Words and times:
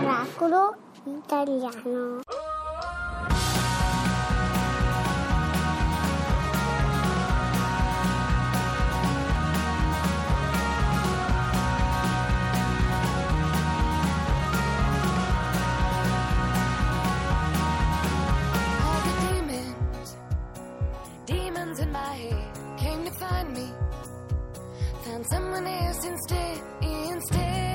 Miracolo 0.00 0.74
italiano. 1.06 2.22
All 18.82 19.00
the 19.06 19.14
demons, 19.22 20.16
demons 21.24 21.78
find 23.12 23.48
me. 23.54 23.81
Someone 25.24 25.66
else 25.68 26.04
instead, 26.04 26.60
instead 26.82 27.71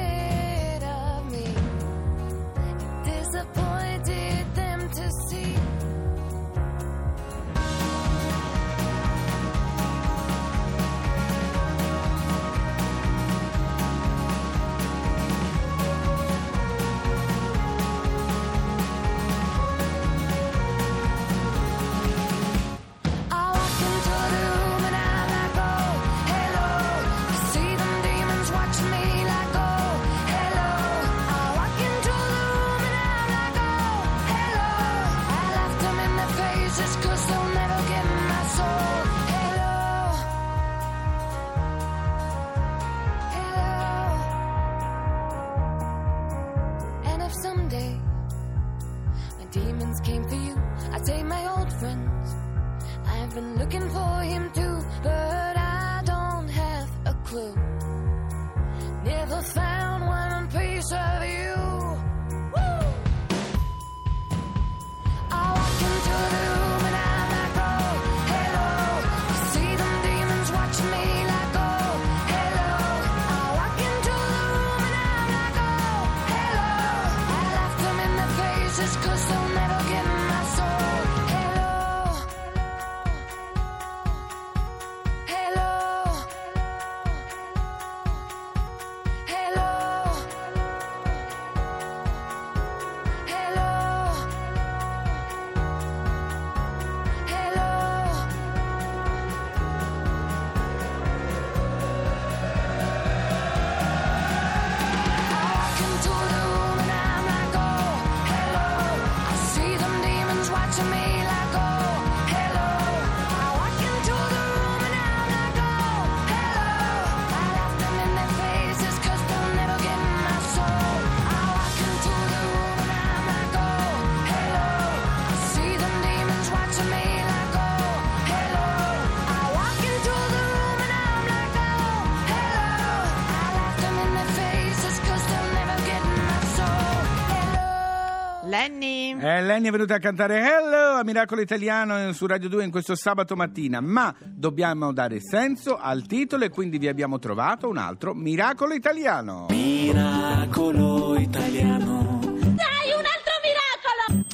Lenny. 138.67 139.17
Eh, 139.17 139.41
Lenny 139.41 139.67
è 139.67 139.71
venuta 139.71 139.95
a 139.95 139.99
cantare 139.99 140.39
Hello 140.39 140.99
a 140.99 141.03
Miracolo 141.03 141.41
Italiano 141.41 142.11
su 142.11 142.25
Radio 142.25 142.49
2 142.49 142.65
in 142.65 142.71
questo 142.71 142.95
sabato 142.95 143.35
mattina, 143.35 143.79
ma 143.79 144.13
dobbiamo 144.25 144.91
dare 144.91 145.19
senso 145.21 145.77
al 145.77 146.05
titolo 146.05 146.43
e 146.43 146.49
quindi 146.49 146.77
vi 146.77 146.87
abbiamo 146.87 147.17
trovato 147.17 147.69
un 147.69 147.77
altro 147.77 148.13
Miracolo 148.13 148.73
Italiano. 148.73 149.47
Miracolo 149.49 151.17
italiano. 151.17 152.16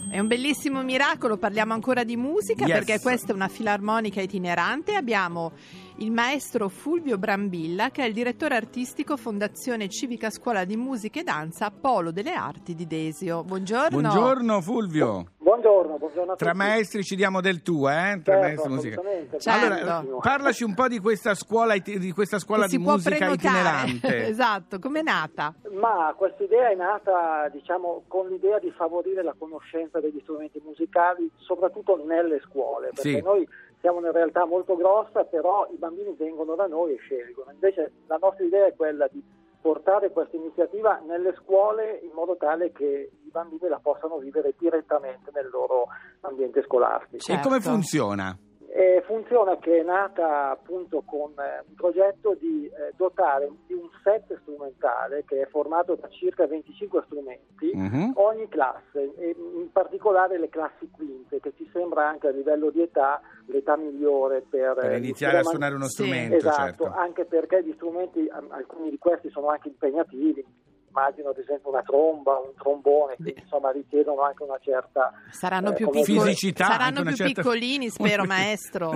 È 0.10 0.20
un 0.20 0.28
bellissimo 0.28 0.84
miracolo, 0.84 1.38
parliamo 1.38 1.74
ancora 1.74 2.04
di 2.04 2.16
musica 2.16 2.66
Yes. 2.66 2.74
perché 2.78 3.00
questa 3.02 3.32
è 3.32 3.36
una 3.36 3.48
filarmonica 3.48 4.22
itinerante. 4.22 4.94
Abbiamo 4.96 5.52
il 5.98 6.12
maestro 6.12 6.70
Fulvio 6.70 7.18
Brambilla 7.18 7.90
che 7.90 8.04
è 8.04 8.08
il 8.08 8.14
direttore 8.14 8.56
artistico 8.56 9.18
Fondazione 9.18 9.90
Civica 9.90 10.30
Scuola 10.30 10.66
di 10.66 10.78
Musica 10.78 11.20
e 11.20 11.24
Danza 11.24 11.72
Polo 11.72 12.12
delle 12.12 12.34
Arti 12.34 12.76
di 12.76 12.86
Desio. 12.88 13.44
Buongiorno. 13.44 14.00
Buongiorno 14.00 14.62
Fulvio. 14.62 15.26
Buongiorno, 15.54 15.98
buongiorno 15.98 16.32
a 16.32 16.36
tutti. 16.36 16.44
Tra 16.46 16.56
maestri 16.56 17.04
ci 17.04 17.16
diamo 17.16 17.40
del 17.40 17.62
tuo, 17.62 17.88
eh? 17.88 18.20
Tra 18.24 18.42
Certo, 18.42 18.42
maestri 18.42 18.70
musica. 18.72 19.02
Certo. 19.38 19.50
Allora, 19.50 20.20
parlaci 20.20 20.64
un 20.64 20.74
po' 20.74 20.88
di 20.88 20.98
questa 20.98 21.36
scuola, 21.36 21.78
di 21.78 22.12
questa 22.12 22.40
scuola 22.40 22.66
di 22.66 22.80
musica 22.80 23.30
itinerante. 23.30 24.26
esatto, 24.26 24.80
com'è 24.80 25.04
nata? 25.04 25.54
Ma 25.74 26.12
questa 26.18 26.44
idea 26.44 26.72
è 26.72 26.76
nata, 26.76 27.50
diciamo, 27.50 28.04
con 28.08 28.30
l'idea 28.30 28.58
di 28.58 28.72
favorire 28.72 29.22
la 29.22 29.36
conoscenza 29.38 30.00
degli 30.00 30.20
strumenti 30.24 30.60
musicali, 30.66 31.30
soprattutto 31.36 32.04
nelle 32.04 32.40
scuole, 32.40 32.88
perché 32.88 33.18
Sì. 33.18 33.22
noi 33.22 33.48
siamo 33.80 34.00
una 34.00 34.12
realtà 34.12 34.46
molto 34.46 34.76
grossa, 34.76 35.24
però 35.24 35.68
i 35.72 35.78
bambini 35.78 36.16
vengono 36.18 36.56
da 36.56 36.66
noi 36.66 36.94
e 36.94 36.98
scelgono. 36.98 37.52
Invece 37.52 37.92
la 38.08 38.18
nostra 38.20 38.44
idea 38.44 38.66
è 38.66 38.74
quella 38.76 39.08
di 39.12 39.22
portare 39.64 40.12
questa 40.12 40.36
iniziativa 40.36 41.00
nelle 41.08 41.34
scuole 41.42 42.02
in 42.04 42.12
modo 42.14 42.36
tale 42.36 42.74
che 42.74 43.12
i 43.24 43.30
bambini 43.32 43.70
la 43.70 43.80
possano 43.82 44.18
vivere 44.18 44.54
direttamente 44.60 45.32
nel 45.34 45.48
loro 45.50 45.88
ambiente 46.20 46.62
scolastico. 46.64 47.16
E 47.16 47.20
Certo. 47.20 47.48
come 47.48 47.62
funziona? 47.62 48.38
Eh, 48.76 49.04
funziona 49.06 49.56
che 49.60 49.82
è 49.82 49.84
nata 49.84 50.50
appunto 50.50 51.04
con 51.06 51.30
eh, 51.38 51.64
un 51.68 51.76
progetto 51.76 52.36
di 52.40 52.66
eh, 52.66 52.92
dotare 52.98 53.48
di 53.68 53.74
un 53.76 53.88
set 54.04 54.36
strumentale 54.42 55.24
che 55.26 55.42
è 55.42 55.46
formato 55.46 55.94
da 55.94 56.08
circa 56.10 56.48
25 56.48 57.04
strumenti 57.06 57.70
Mhm. 57.72 58.14
ogni 58.16 58.50
classe, 58.50 59.14
e 59.16 59.36
in 59.38 59.72
particolare 59.72 60.40
le 60.40 60.50
classi 60.50 60.90
quinte, 60.90 61.40
che 61.40 61.54
ci 61.56 61.70
sembra 61.72 62.08
anche 62.08 62.30
a 62.30 62.32
livello 62.32 62.72
di 62.72 62.82
età 62.82 63.22
l'età 63.46 63.78
migliore 63.78 64.42
per, 64.42 64.74
Per 64.74 64.92
eh, 64.94 64.98
iniziare 64.98 65.38
a 65.38 65.44
suonare 65.44 65.76
uno 65.76 65.86
Sì. 65.86 65.92
strumento, 66.02 66.36
Esatto, 66.38 66.86
certo. 66.86 66.92
anche 66.98 67.26
perché 67.26 67.64
gli 67.64 67.74
strumenti, 67.76 68.28
alcuni 68.50 68.90
di 68.90 68.98
questi 68.98 69.30
sono 69.30 69.50
anche 69.50 69.68
impegnativi, 69.68 70.44
immagino 70.94 71.30
ad 71.30 71.38
esempio 71.40 71.70
una 71.72 71.82
tromba, 71.82 72.38
un 72.38 72.54
trombone, 72.56 73.16
quindi 73.16 73.42
insomma 73.42 73.72
richiedono 73.72 74.22
anche 74.22 74.44
una 74.44 74.60
certa... 74.60 75.12
Saranno 75.32 75.72
eh, 75.72 75.74
più, 75.74 75.90
piccoli- 75.90 76.30
Fisicità, 76.30 76.66
saranno 76.66 77.02
più 77.02 77.16
certa- 77.16 77.42
piccolini, 77.42 77.90
spero, 77.90 78.24
maestro. 78.30 78.92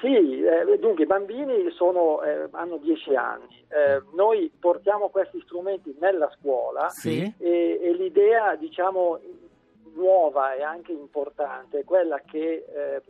Sì, 0.00 0.42
eh, 0.42 0.78
dunque 0.80 1.04
i 1.04 1.06
bambini 1.06 1.70
sono, 1.70 2.20
eh, 2.22 2.48
hanno 2.50 2.76
10 2.78 3.14
anni, 3.14 3.64
Eh, 3.68 4.02
noi 4.14 4.50
portiamo 4.58 5.08
questi 5.08 5.40
strumenti 5.44 5.94
nella 6.00 6.28
scuola 6.38 6.88
Sì. 6.88 7.20
e, 7.38 7.80
e 7.82 7.92
l'idea 7.94 8.56
diciamo 8.56 9.18
nuova 9.94 10.54
e 10.54 10.62
anche 10.62 10.92
importante 10.92 11.80
è 11.80 11.84
quella 11.84 12.20
che 12.24 12.64
eh, 12.68 13.02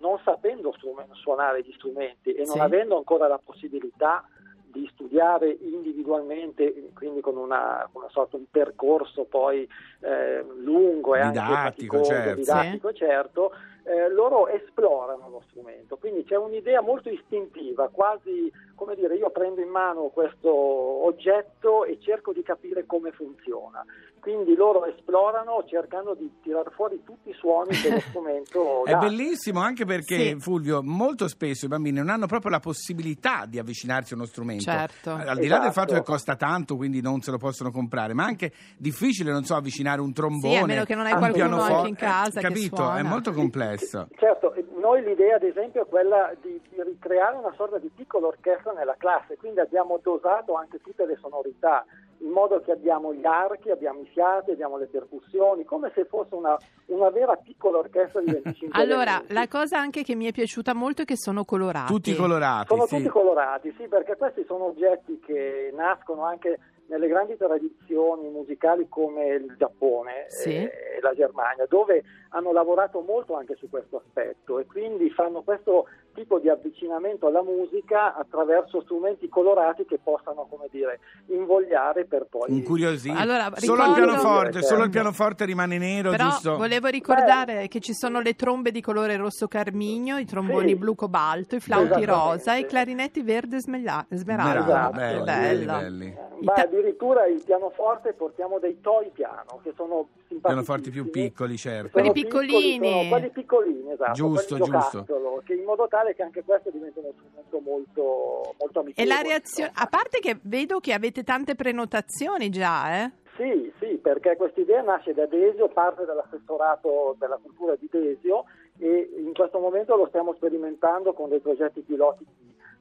non 0.00 0.18
sapendo 0.24 0.72
suonare 1.12 1.62
gli 1.62 1.72
strumenti 1.72 2.32
e 2.32 2.44
non 2.44 2.54
Sì. 2.56 2.58
avendo 2.58 2.96
ancora 2.96 3.26
la 3.28 3.40
possibilità 3.42 4.24
di 4.70 4.88
studiare 4.92 5.50
individualmente, 5.60 6.90
quindi 6.94 7.20
con 7.20 7.36
una, 7.36 7.88
una 7.92 8.08
sorta 8.08 8.36
un 8.36 8.44
percorso 8.50 9.24
poi 9.24 9.68
eh, 10.00 10.44
lungo 10.62 11.14
e 11.14 11.18
Didattico, 11.20 11.40
anche 11.40 11.70
faticoso, 11.70 12.04
certo. 12.04 12.34
didattico, 12.34 12.92
certo, 12.92 13.52
eh, 13.84 14.08
loro 14.10 14.48
esplorano 14.48 15.28
lo 15.28 15.42
strumento, 15.48 15.96
quindi 15.96 16.24
c'è 16.24 16.36
un'idea 16.36 16.80
molto 16.80 17.08
istintiva, 17.08 17.88
quasi 17.88 18.50
come 18.80 18.94
dire 18.94 19.14
io 19.14 19.28
prendo 19.30 19.60
in 19.60 19.68
mano 19.68 20.08
questo 20.08 20.48
oggetto 20.50 21.84
e 21.84 21.98
cerco 22.00 22.32
di 22.32 22.42
capire 22.42 22.86
come 22.86 23.12
funziona. 23.12 23.84
Quindi 24.20 24.54
loro 24.54 24.84
esplorano 24.84 25.64
cercando 25.66 26.14
di 26.14 26.30
tirar 26.42 26.70
fuori 26.74 27.02
tutti 27.04 27.30
i 27.30 27.32
suoni 27.34 27.70
che 27.70 27.90
lo 27.90 28.00
strumento 28.08 28.84
È 28.84 28.92
dà. 28.92 28.98
bellissimo 28.98 29.60
anche 29.60 29.84
perché, 29.86 30.16
Sì. 30.16 30.36
Fulvio, 30.40 30.82
molto 30.82 31.26
spesso 31.28 31.64
i 31.64 31.68
bambini 31.68 31.98
non 31.98 32.08
hanno 32.10 32.26
proprio 32.26 32.50
la 32.50 32.60
possibilità 32.60 33.44
di 33.46 33.58
avvicinarsi 33.58 34.12
a 34.12 34.16
uno 34.16 34.26
strumento. 34.26 34.64
Certo. 34.64 35.10
Al 35.10 35.38
di 35.38 35.46
là 35.46 35.58
del 35.58 35.68
Esatto. 35.68 35.72
fatto 35.72 35.94
che 35.94 36.02
costa 36.02 36.36
tanto, 36.36 36.76
quindi 36.76 37.00
non 37.00 37.20
se 37.22 37.30
lo 37.30 37.38
possono 37.38 37.70
comprare, 37.70 38.12
ma 38.14 38.24
anche 38.24 38.52
difficile, 38.76 39.30
non 39.32 39.44
so, 39.44 39.54
avvicinare 39.56 40.00
un 40.02 40.12
trombone. 40.12 40.54
Sì, 40.54 40.62
a 40.62 40.66
meno 40.66 40.84
che 40.84 40.94
non 40.94 41.06
hai 41.06 41.12
un 41.12 41.18
qualcuno 41.18 41.44
pianoforte. 41.46 41.74
anche 41.76 41.88
in 41.88 41.96
casa 41.96 42.40
che 42.40 42.46
Capito? 42.46 42.76
suona. 42.76 42.98
È 42.98 43.02
molto 43.02 43.32
complesso. 43.32 44.08
Certo, 44.18 44.52
noi 44.80 45.02
l'idea 45.02 45.36
ad 45.36 45.44
esempio 45.44 45.82
è 45.82 45.86
quella 45.86 46.34
di, 46.40 46.60
ricreare 46.78 47.36
una 47.36 47.52
sorta 47.54 47.78
di 47.78 47.90
piccola 47.94 48.26
orchestra 48.26 48.72
nella 48.72 48.96
classe, 48.96 49.36
quindi 49.36 49.60
abbiamo 49.60 50.00
dosato 50.02 50.54
anche 50.54 50.80
tutte 50.80 51.06
le 51.06 51.16
sonorità, 51.20 51.84
in 52.20 52.30
modo 52.30 52.60
che 52.60 52.72
abbiamo 52.72 53.14
gli 53.14 53.24
archi, 53.24 53.70
abbiamo 53.70 54.00
i 54.00 54.06
fiati, 54.12 54.50
abbiamo 54.50 54.76
le 54.76 54.86
percussioni, 54.86 55.64
come 55.64 55.90
se 55.94 56.04
fosse 56.04 56.34
una, 56.34 56.56
una 56.86 57.10
vera 57.10 57.34
piccola 57.36 57.78
orchestra 57.78 58.20
di 58.20 58.30
25 58.42 58.80
Allora, 58.80 59.10
elementi. 59.12 59.32
la 59.32 59.48
cosa 59.48 59.78
anche 59.78 60.02
che 60.02 60.14
mi 60.14 60.26
è 60.26 60.32
piaciuta 60.32 60.74
molto 60.74 61.02
è 61.02 61.04
che 61.04 61.16
sono 61.16 61.44
colorati. 61.44 61.92
Tutti 61.92 62.14
colorati. 62.14 62.66
Sono 62.68 62.86
sì. 62.86 62.96
tutti 62.96 63.08
colorati, 63.08 63.74
sì, 63.78 63.88
perché 63.88 64.16
questi 64.16 64.44
sono 64.46 64.66
oggetti 64.66 65.18
che 65.24 65.72
nascono 65.74 66.24
anche 66.24 66.58
nelle 66.90 67.06
grandi 67.06 67.36
tradizioni 67.36 68.28
musicali 68.30 68.88
come 68.88 69.26
il 69.28 69.54
Giappone 69.56 70.24
Sì. 70.26 70.56
eh, 70.56 70.96
e 70.96 71.00
la 71.00 71.14
Germania, 71.14 71.64
dove 71.68 72.02
hanno 72.30 72.52
lavorato 72.52 73.00
molto 73.00 73.36
anche 73.36 73.54
su 73.56 73.70
questo 73.70 73.98
aspetto 74.04 74.58
e 74.58 74.66
quindi 74.66 75.08
fanno 75.10 75.42
questo 75.42 75.86
tipo 76.20 76.38
di 76.38 76.50
avvicinamento 76.50 77.26
alla 77.28 77.42
musica 77.42 78.14
attraverso 78.14 78.82
strumenti 78.82 79.26
colorati 79.30 79.86
che 79.86 79.98
possano, 80.02 80.46
come 80.50 80.66
dire, 80.70 81.00
invogliare 81.28 82.04
per 82.04 82.26
poi... 82.28 82.52
Incuriosito. 82.54 83.16
Allora, 83.18 83.50
solo 83.56 83.86
il 83.86 83.92
pianoforte, 83.94 84.60
solo 84.62 84.84
il 84.84 84.84
Certo. 84.84 84.90
pianoforte 84.90 85.44
rimane 85.46 85.78
nero, 85.78 86.10
Però 86.10 86.24
giusto? 86.28 86.56
volevo 86.58 86.88
ricordare 86.88 87.68
che 87.68 87.80
ci 87.80 87.94
sono 87.94 88.20
le 88.20 88.34
trombe 88.34 88.70
di 88.70 88.82
colore 88.82 89.16
rosso 89.16 89.48
carmigno, 89.48 90.18
i 90.18 90.26
tromboni 90.26 90.68
Sì. 90.68 90.76
blu 90.76 90.94
cobalto, 90.94 91.56
i 91.56 91.60
flauti 91.60 92.04
rosa 92.04 92.54
e 92.56 92.60
i 92.60 92.66
clarinetti 92.66 93.22
verde. 93.22 93.58
Smeraldo, 93.60 94.10
Esatto. 94.10 94.90
belli, 94.96 95.24
Bello. 95.24 95.24
belli, 95.24 95.64
belli. 95.64 96.18
Ma 96.42 96.52
addirittura 96.54 97.26
il 97.26 97.42
pianoforte 97.44 98.12
portiamo 98.12 98.58
dei 98.58 98.80
toy 98.80 99.10
piano 99.12 99.60
che 99.62 99.72
sono 99.76 100.08
simpatici. 100.28 100.40
Pianoforti 100.40 100.90
più 100.90 101.10
piccoli, 101.10 101.56
certo. 101.56 101.90
Quelli 101.90 102.08
Sono 102.08 102.20
piccoli, 102.20 102.46
piccolini. 102.46 102.88
sono 102.90 103.08
quelli 103.08 103.30
piccolini, 103.30 103.92
esatto. 103.92 104.12
Giusto, 104.12 104.58
giusto. 104.58 105.06
Che 105.44 105.54
in 105.54 105.64
modo 105.64 105.86
tale 105.88 106.09
che 106.14 106.22
anche 106.22 106.42
questo 106.44 106.70
diventa 106.70 107.00
uno 107.00 107.12
strumento 107.16 107.60
molto, 107.60 108.54
molto 108.58 108.78
E 108.78 108.82
amichevole. 108.82 109.14
la 109.14 109.20
reazione, 109.22 109.70
a 109.74 109.86
parte 109.86 110.18
che 110.20 110.38
vedo 110.42 110.80
che 110.80 110.92
avete 110.92 111.22
tante 111.22 111.54
prenotazioni 111.54 112.50
già, 112.50 113.02
eh? 113.04 113.10
Sì, 113.36 113.72
sì, 113.78 113.96
perché 113.96 114.36
questa 114.36 114.60
idea 114.60 114.82
nasce 114.82 115.14
da 115.14 115.26
Desio, 115.26 115.68
parte 115.68 116.04
dall'assessorato 116.04 117.16
della 117.18 117.38
cultura 117.42 117.74
di 117.76 117.88
Desio 117.90 118.44
e 118.78 119.10
in 119.16 119.32
questo 119.32 119.58
momento 119.58 119.96
lo 119.96 120.06
stiamo 120.08 120.34
sperimentando 120.34 121.12
con 121.14 121.28
dei 121.30 121.40
progetti 121.40 121.80
piloti, 121.80 122.26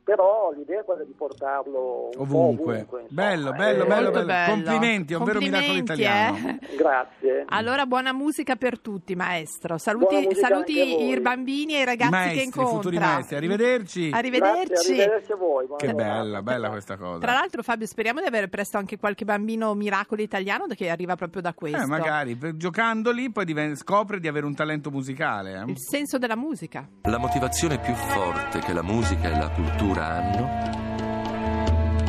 però 0.10 0.52
l'idea 0.56 0.80
è 0.82 0.84
quella 0.84 1.04
di 1.04 1.14
portarlo 1.16 2.10
un 2.16 2.22
Ovunque. 2.22 2.64
po' 2.90 2.96
ovunque. 2.96 3.06
Bello, 3.10 3.52
bello, 3.52 3.84
Eh, 3.84 3.88
bello, 3.88 4.04
Molto 4.12 4.26
bello. 4.26 4.52
Complimenti, 4.54 5.14
è 5.14 5.18
un 5.18 5.24
vero 5.24 5.40
miracolo 5.40 5.74
Complimenti, 5.74 6.02
italiano. 6.02 6.38
eh? 6.50 6.76
Grazie. 6.76 7.44
Allora, 7.50 7.86
buona 7.86 8.12
musica 8.12 8.56
per 8.56 8.80
tutti, 8.80 9.16
maestro. 9.16 9.78
Saluti, 9.78 10.16
Buona 10.20 10.34
saluti 10.34 11.10
i 11.12 11.20
bambini 11.20 11.76
e 11.76 11.82
i 11.82 11.86
ragazzi 11.86 12.10
maestri, 12.12 12.36
che 12.38 12.42
i 12.42 12.46
incontra. 12.46 12.74
futuri 12.74 12.98
maestri. 12.98 13.36
Arrivederci. 13.36 14.10
Arrivederci. 14.12 14.66
Grazie, 14.66 14.94
arrivederci 15.04 15.32
a 15.32 15.36
voi. 15.36 15.66
buona 15.68 15.78
Che 15.82 15.88
giornata. 15.92 16.14
bella, 16.20 16.42
bella 16.42 16.70
questa 16.70 16.98
cosa. 16.98 17.20
Tra 17.20 17.34
l'altro, 17.34 17.62
Fabio, 17.62 17.86
speriamo 17.86 18.20
di 18.20 18.26
avere 18.26 18.48
presto 18.48 18.78
anche 18.78 18.98
qualche 18.98 19.26
bambino 19.26 19.76
miracolo 19.76 20.22
italiano 20.24 20.66
che 20.76 20.90
arriva 20.90 21.16
proprio 21.16 21.42
da 21.44 21.54
questo. 21.54 21.78
Eh, 21.84 21.86
magari, 21.86 22.36
per- 22.36 22.56
giocandoli 22.56 23.32
poi 23.32 23.46
diven- 23.46 23.76
scopre 23.76 24.20
di 24.20 24.28
avere 24.28 24.48
un 24.48 24.56
talento 24.56 24.90
musicale. 24.90 25.54
eh. 25.54 25.70
Il 25.70 25.78
senso 25.80 26.18
della 26.18 26.36
musica. 26.36 26.88
La 27.04 27.20
motivazione 27.20 27.78
più 27.80 27.94
forte 27.94 28.58
che 28.60 28.74
la 28.74 28.82
musica 28.82 29.30
e 29.30 29.38
la 29.38 29.50
cultura 29.50 29.99
hanno 30.00 30.48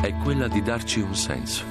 è 0.01 0.13
quella 0.23 0.47
di 0.47 0.61
darci 0.61 1.01
un 1.01 1.15
senso. 1.15 1.63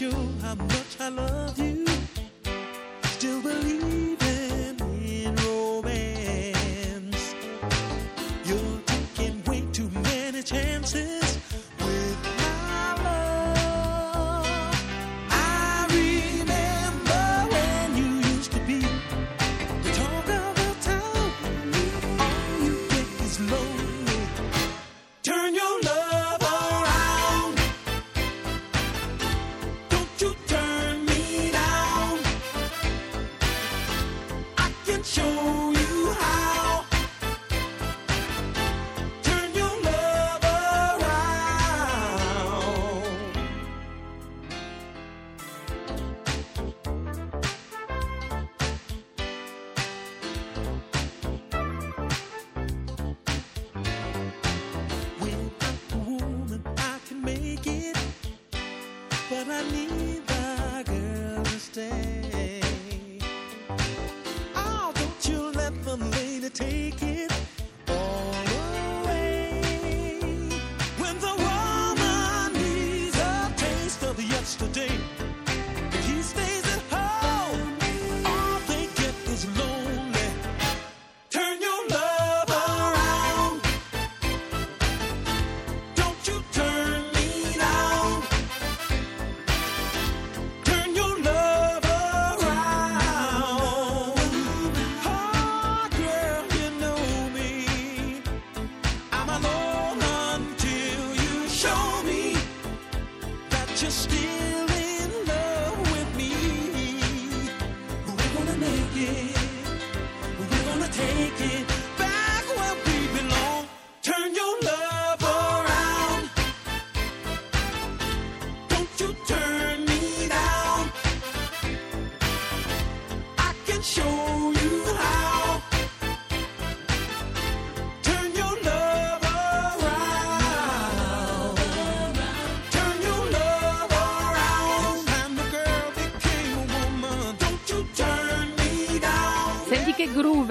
You 0.00 0.22
got 0.40 0.56
the 0.96 1.10
love, 1.10 1.58
you 1.58 1.69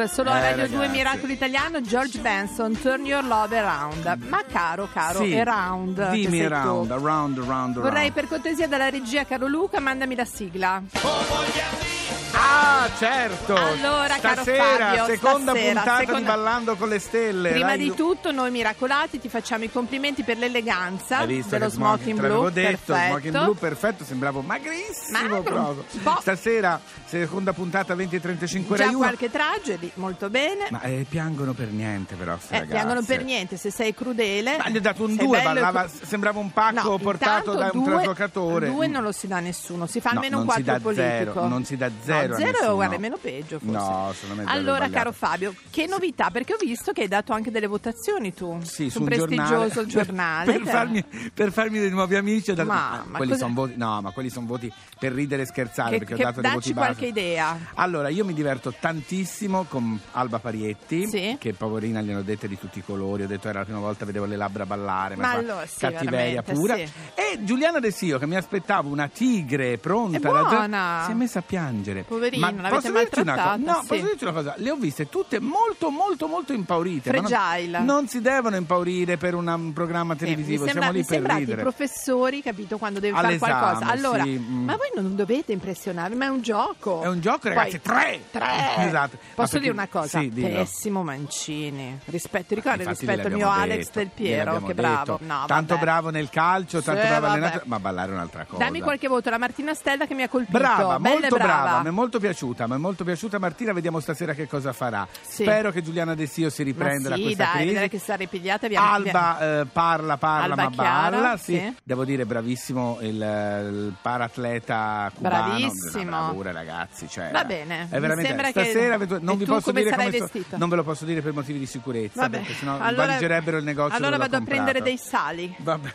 solo 0.09 0.31
a 0.31 0.39
eh, 0.39 0.41
Radio 0.41 0.63
ragazzi. 0.63 0.75
2 0.75 0.87
Miracolo 0.89 1.31
Italiano 1.31 1.81
George 1.81 2.19
Benson 2.19 2.77
Turn 2.79 3.05
Your 3.05 3.23
Love 3.23 3.57
Around. 3.57 4.17
Ma 4.27 4.43
caro 4.51 4.89
caro 4.91 5.23
sì, 5.23 5.37
around 5.37 6.09
dimmi 6.11 6.43
around, 6.43 6.91
around 6.91 7.37
around 7.37 7.77
around. 7.77 7.79
Vorrei 7.79 8.11
per 8.11 8.27
cortesia 8.27 8.67
dalla 8.67 8.89
regia 8.89 9.25
caro 9.25 9.47
Luca 9.47 9.79
mandami 9.79 10.15
la 10.15 10.25
sigla. 10.25 10.81
Oh, 11.01 12.28
Ah, 12.41 12.89
certo! 12.97 13.53
Allora, 13.53 14.15
caro 14.19 14.41
stasera, 14.43 14.85
Fabio, 14.95 15.05
seconda 15.05 15.51
stasera, 15.51 15.73
puntata 15.81 15.99
di 15.99 16.05
seconda- 16.05 16.29
Ballando 16.29 16.75
con 16.77 16.87
le 16.89 16.99
Stelle. 16.99 17.49
Prima 17.51 17.67
Rai 17.67 17.77
di 17.77 17.93
tutto, 17.93 18.31
noi 18.31 18.49
miracolati 18.51 19.19
ti 19.19 19.27
facciamo 19.27 19.65
i 19.65 19.71
complimenti 19.71 20.23
per 20.23 20.37
l'eleganza 20.37 21.25
dello 21.25 21.69
smoking 21.69 22.17
blu. 22.19 22.49
detto, 22.49 22.93
perfetto. 22.93 23.07
smoking 23.09 23.43
blu 23.43 23.53
perfetto, 23.55 24.03
sembravo 24.05 24.41
magrissimo 24.41 25.27
Magro. 25.27 25.85
Stasera, 26.21 26.79
seconda 27.05 27.51
puntata 27.51 27.93
20.35 27.93 28.77
Già 28.77 28.83
Rai 28.85 28.87
uno. 28.93 28.97
qualche 28.99 29.29
tragedy, 29.29 29.91
molto 29.95 30.29
bene. 30.29 30.67
Ma 30.69 30.81
eh, 30.81 31.05
piangono 31.09 31.51
per 31.53 31.67
niente 31.67 32.15
però 32.15 32.33
eh, 32.35 32.37
ragazze. 32.51 32.67
piangono 32.71 33.01
per 33.03 33.23
niente, 33.23 33.57
se 33.57 33.69
sei 33.69 33.93
crudele. 33.93 34.55
Ma 34.57 34.69
gli 34.69 34.77
ho 34.77 34.81
dato 34.81 35.03
un 35.03 35.15
sei 35.15 35.25
2, 35.25 35.37
bello 35.37 35.49
e 35.49 35.53
ballava, 35.53 35.83
cru- 35.85 36.05
sembrava 36.05 36.39
un 36.39 36.53
pacco 36.53 36.89
No, 36.91 36.97
portato 36.99 37.53
da 37.53 37.69
un 37.73 37.83
due- 37.83 37.93
traslocatore. 37.95 38.67
Due 38.69 38.87
non 38.87 39.03
lo 39.03 39.11
si 39.11 39.27
dà 39.27 39.37
a 39.37 39.41
nessuno, 39.41 39.85
si 39.87 39.99
fa 39.99 40.11
No, 40.11 40.19
almeno 40.19 40.39
un 40.39 40.45
non 40.45 40.55
si 40.55 40.63
4 40.63 40.89
dà 40.89 40.95
zero, 40.95 41.17
politico. 41.31 41.47
non 41.47 41.65
si 41.65 41.75
dà 41.77 41.89
zero 42.03 42.27
No, 42.28 42.28
zero 42.35 42.51
nessuno. 42.51 42.75
guarda, 42.75 42.95
è 42.95 42.99
meno 42.99 43.17
peggio 43.17 43.59
forse. 43.59 43.71
No, 43.77 44.11
secondo 44.13 44.41
me 44.41 44.47
zero 44.47 44.57
Allora, 44.59 44.89
caro 44.89 45.11
Fabio, 45.11 45.53
che 45.69 45.85
novità? 45.87 46.29
Perché 46.29 46.53
ho 46.53 46.57
visto 46.57 46.91
che 46.91 47.01
hai 47.01 47.07
dato 47.07 47.33
anche 47.33 47.51
delle 47.51 47.67
votazioni 47.67 48.33
tu 48.33 48.59
Sì, 48.63 48.89
su 48.89 48.99
un 48.99 49.05
prestigioso 49.05 49.85
giornale. 49.85 50.51
per, 50.53 50.61
farmi, 50.69 51.03
per 51.33 51.51
farmi 51.51 51.79
dei 51.79 51.89
nuovi 51.89 52.15
amici 52.15 52.51
ho 52.51 52.55
dato- 52.55 52.67
Ma- 52.69 53.03
ma 53.07 53.17
quelli 53.17 53.37
sono 53.37 53.53
voti 53.53 53.73
no 53.77 54.01
ma 54.01 54.11
quelli 54.11 54.29
sono 54.29 54.45
voti 54.45 54.71
per 54.99 55.13
ridere 55.13 55.43
e 55.43 55.45
scherzare 55.45 55.91
Che, 55.91 55.97
perché 55.99 56.15
che 56.15 56.21
ho 56.21 56.25
dato 56.25 56.41
dei 56.41 56.51
voti 56.51 56.73
base 56.73 56.85
qualche 56.87 57.05
idea. 57.07 57.57
allora 57.75 58.09
io 58.09 58.25
mi 58.25 58.33
diverto 58.33 58.73
tantissimo 58.79 59.63
con 59.65 59.99
Alba 60.11 60.39
Parietti 60.39 61.07
Sì. 61.07 61.35
che 61.39 61.53
poverina 61.53 62.01
gliene 62.01 62.19
ho 62.19 62.23
dette 62.23 62.47
di 62.47 62.57
tutti 62.59 62.79
i 62.79 62.83
colori 62.83 63.23
ho 63.23 63.27
detto 63.27 63.47
era 63.47 63.59
la 63.59 63.65
prima 63.65 63.79
volta 63.79 64.05
vedevo 64.05 64.25
le 64.25 64.35
labbra 64.35 64.65
ballare 64.65 65.15
Ma 65.15 65.29
qua 65.31 65.39
allora, 65.39 65.65
sì, 65.65 65.79
cattiveria 65.79 66.41
pura 66.43 66.75
sì. 66.75 66.81
e 67.15 67.43
Giuliana 67.43 67.79
De 67.79 67.91
Sio 67.91 68.17
che 68.19 68.25
mi 68.27 68.35
aspettavo 68.35 68.89
una 68.89 69.07
tigre 69.07 69.77
pronta 69.77 70.17
È 70.17 70.19
buona. 70.21 71.03
si 71.05 71.11
è 71.11 71.13
messa 71.13 71.39
a 71.39 71.43
piangere 71.43 72.03
Poverina, 72.19 72.51
ma 72.51 72.61
l'avete 72.61 72.91
posso 72.91 72.97
dirti 72.99 73.19
una 73.21 73.33
cosa 73.33 73.45
maltrattata, 73.47 73.71
no 73.73 73.81
sì. 73.81 73.87
posso 73.87 74.01
dirti 74.05 74.23
una 74.23 74.33
cosa 74.33 74.53
le 74.57 74.69
ho 74.71 74.75
viste 74.75 75.09
tutte 75.09 75.39
molto 75.39 75.89
molto 75.89 76.27
molto 76.27 76.53
impaurite 76.53 77.11
ma 77.11 77.17
non- 77.21 77.29
Fragile. 77.29 77.79
non, 77.79 78.07
si 78.07 78.21
devono 78.21 78.55
impaurire 78.57 79.17
per 79.17 79.33
una- 79.35 79.55
un 79.55 79.73
programma 79.73 80.15
televisivo 80.15 80.63
mi, 80.65 80.69
sembra, 80.69 80.83
siamo 80.83 80.91
lì 80.91 80.99
mi 80.99 81.05
per 81.05 81.15
sembrate 81.15 81.39
i 81.39 81.45
ridere 81.45 81.61
professori, 81.61 82.41
capito, 82.41 82.77
quando 82.77 82.99
devi 82.99 83.15
fare 83.15 83.37
qualcosa. 83.37 83.85
Allora, 83.85 84.23
sì, 84.23 84.37
mm. 84.37 84.63
ma 84.65 84.75
voi 84.75 84.89
non 84.95 85.15
dovete 85.15 85.51
impressionarvi, 85.51 86.15
ma 86.15 86.25
è 86.25 86.29
un 86.29 86.41
gioco. 86.41 87.01
È 87.01 87.07
un 87.07 87.19
gioco, 87.21 87.39
Poi- 87.41 87.53
ragazzi, 87.53 87.81
tre! 87.81 88.21
Tre! 88.31 88.47
Esatto. 88.89 89.17
Posso 89.35 89.51
perché- 89.51 89.59
dire 89.59 89.71
una 89.71 89.87
cosa? 89.87 90.19
Sì. 90.19 90.29
Pessimo 90.29 91.03
Mancini. 91.03 91.99
Rispetto, 92.05 92.55
ricordi 92.55 92.79
Infatti 92.83 93.05
rispetto 93.05 93.27
al 93.27 93.33
mio 93.33 93.45
gliel'abbiamo 93.45 93.71
Alex 93.73 93.85
detto, 93.85 93.99
del 93.99 94.09
Piero, 94.13 94.53
che 94.53 94.59
detto. 94.59 94.73
bravo. 94.73 95.19
No, 95.21 95.43
tanto 95.47 95.77
bravo 95.77 96.09
nel 96.09 96.29
calcio, 96.29 96.81
tanto 96.81 97.01
bravo 97.01 97.21
vabbè. 97.21 97.33
allenatore, 97.33 97.63
ma 97.65 97.79
ballare 97.79 98.11
è 98.11 98.13
un'altra 98.13 98.45
cosa. 98.45 98.63
Dammi 98.63 98.81
qualche 98.81 99.07
voto, 99.07 99.29
la 99.29 99.37
Martina 99.37 99.73
Stella 99.73 100.05
che 100.05 100.13
mi 100.13 100.23
ha 100.23 100.29
colpito. 100.29 100.57
Brava, 100.57 100.99
Bella 100.99 101.15
e 101.15 101.19
molto 101.19 101.35
brava. 101.35 101.61
brava, 101.61 101.81
molto 102.09 102.19
piaciuta, 102.19 102.65
mi 102.67 102.73
è 102.73 102.77
molto 102.77 103.03
piaciuta 103.03 103.37
Martina, 103.37 103.71
vediamo 103.71 103.99
stasera 103.99 104.33
che 104.33 104.47
cosa 104.47 104.73
farà. 104.73 105.07
Sì. 105.21 105.43
Spero 105.43 105.71
che 105.71 105.83
Giuliana 105.83 106.15
De 106.15 106.25
Sio 106.25 106.49
si 106.49 106.63
Ma 106.63 106.69
riprenda 106.69 107.09
da 107.09 107.15
sì, 107.15 107.21
questa 107.21 107.51
dai, 107.53 107.67
crisi. 107.67 107.87
che 107.87 107.99
sta 107.99 108.15
ripigliata 108.15 108.67
via. 108.67 108.81
Alba 108.91 109.59
eh, 109.61 109.65
parla, 109.71 110.17
parla, 110.17 110.43
Alba 110.55 110.63
ma 110.63 110.69
Chiara, 110.71 111.09
balla. 111.09 111.37
Sì. 111.37 111.53
sì. 111.53 111.75
Devo 111.83 112.05
dire, 112.05 112.25
bravissimo 112.25 112.97
il, 113.01 113.13
il 113.13 113.93
paratleta 114.01 115.11
cubano. 115.13 115.43
Bravissimo. 115.53 116.03
Bravura, 116.05 116.51
ragazzi. 116.51 117.07
Cioè, 117.07 117.29
Va 117.29 117.43
bene, 117.45 117.83
È 117.91 117.99
veramente, 117.99 118.25
sembra 118.25 118.51
che- 118.51 118.63
stasera 118.63 118.97
vedo- 118.97 119.19
non 119.21 119.37
vi 119.37 119.45
posso 119.45 119.71
dire 119.71 119.91
come 119.91 120.09
vestito? 120.09 120.57
non 120.57 120.67
ve 120.69 120.75
lo 120.77 120.83
posso 120.83 121.05
dire 121.05 121.21
per 121.21 121.33
motivi 121.33 121.59
di 121.59 121.67
sicurezza, 121.67 122.21
Vabbè, 122.21 122.37
perché 122.37 122.53
sennò 122.53 122.79
allora, 122.79 123.05
valigerebbero 123.05 123.57
il 123.57 123.63
negozio. 123.63 123.95
Allora 123.97 124.17
vado 124.17 124.37
a 124.37 124.41
prendere 124.41 124.81
dei 124.81 124.97
sali. 124.97 125.53
Vabbè. 125.59 125.93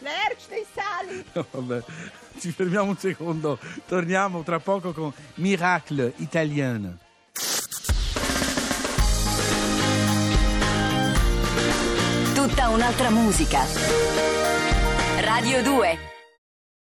Lerch 0.00 0.48
dei 0.48 0.66
sali. 0.72 1.24
No, 1.32 1.46
vabbè. 1.50 1.82
Ci 2.38 2.52
fermiamo 2.52 2.90
un 2.90 2.96
secondo, 2.96 3.58
torniamo 3.86 4.42
tra 4.42 4.58
poco 4.58 4.92
con 4.92 5.12
Miracle 5.34 6.12
Italien. 6.16 6.98
Tutta 12.34 12.68
un'altra 12.68 13.10
musica. 13.10 13.64
Radio 15.20 15.62
2 15.62 16.19